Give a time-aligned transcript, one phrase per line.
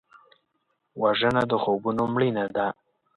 [1.01, 2.67] وژنه د خوبونو مړینه ده